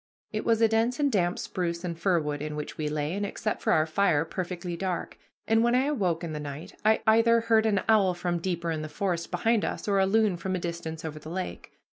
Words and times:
It 0.31 0.45
was 0.45 0.61
a 0.63 0.67
dense 0.67 0.99
and 0.99 1.11
damp 1.11 1.37
spruce 1.37 1.83
and 1.83 1.95
fir 1.95 2.19
wood 2.19 2.41
in 2.41 2.55
which 2.55 2.75
we 2.75 2.89
lay, 2.89 3.13
and, 3.13 3.23
except 3.23 3.61
for 3.61 3.71
our 3.71 3.85
fire, 3.85 4.25
perfectly 4.25 4.75
dark; 4.75 5.15
and 5.47 5.63
when 5.63 5.75
I 5.75 5.85
awoke 5.85 6.23
in 6.23 6.33
the 6.33 6.39
night, 6.39 6.73
I 6.83 7.03
either 7.05 7.41
heard 7.41 7.67
an 7.67 7.81
owl 7.87 8.15
from 8.15 8.39
deeper 8.39 8.71
in 8.71 8.81
the 8.81 8.89
forest 8.89 9.29
behind 9.29 9.63
us, 9.63 9.87
or 9.87 9.99
a 9.99 10.07
loon 10.07 10.37
from 10.37 10.55
a 10.55 10.59
distance 10.59 11.05
over 11.05 11.19
the 11.19 11.29
lake. 11.29 11.73